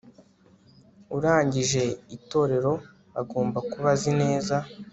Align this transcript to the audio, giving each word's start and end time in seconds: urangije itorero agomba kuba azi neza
urangije 1.17 1.83
itorero 2.15 2.73
agomba 3.21 3.59
kuba 3.71 3.89
azi 3.95 4.11
neza 4.21 4.55